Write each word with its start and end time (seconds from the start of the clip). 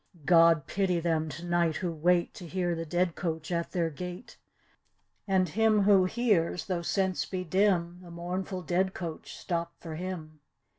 God 0.25 0.65
pity 0.65 0.99
them 0.99 1.29
to 1.29 1.45
night 1.45 1.75
who 1.75 1.91
wait 1.93 2.33
To 2.33 2.47
hear 2.47 2.73
the 2.73 2.87
dead 2.87 3.13
coach 3.13 3.51
at 3.51 3.69
their 3.69 3.91
gate, 3.91 4.39
And 5.27 5.49
him 5.49 5.83
who 5.83 6.05
hears, 6.05 6.65
though 6.65 6.81
sense 6.81 7.23
be 7.25 7.43
dim. 7.43 7.99
The 8.01 8.09
mournful 8.09 8.63
dead 8.63 8.95
coach 8.95 9.37
stop 9.37 9.73
for 9.79 9.93
him. 9.93 10.39